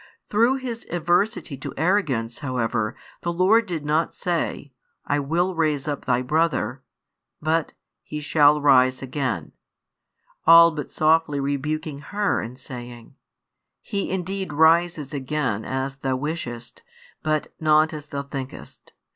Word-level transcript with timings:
Through 0.31 0.55
His 0.55 0.87
aversity 0.89 1.57
to 1.57 1.75
arrogance, 1.77 2.39
however, 2.39 2.95
the 3.21 3.31
Lord 3.31 3.67
did 3.67 3.85
not 3.85 4.15
say: 4.15 4.71
"I 5.05 5.19
will 5.19 5.53
raise 5.53 5.87
up 5.87 6.05
thy 6.05 6.23
brother," 6.23 6.81
but: 7.39 7.73
"He 8.01 8.19
shall 8.19 8.59
rise 8.59 9.03
again;" 9.03 9.51
all 10.47 10.71
but 10.71 10.89
softly 10.89 11.39
rebuking 11.39 11.99
her 11.99 12.41
and 12.41 12.57
saying: 12.59 13.13
"He 13.79 14.09
indeed 14.09 14.53
rises 14.53 15.13
again 15.13 15.63
as 15.65 15.97
thou 15.97 16.15
wishest, 16.15 16.81
but 17.21 17.53
not 17.59 17.93
as 17.93 18.07
thou 18.07 18.23
thinkest. 18.23 18.93